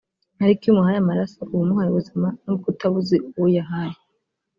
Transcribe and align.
Ariko 0.43 0.61
iyo 0.63 0.71
umuhaye 0.73 0.97
amaraso 0.99 1.37
uba 1.43 1.55
umuhaye 1.65 1.89
ubuzima 1.91 2.27
nubwo 2.43 2.65
utaba 2.73 2.95
uzi 3.01 3.17
uwo 3.29 3.45
uyahaye 3.49 3.97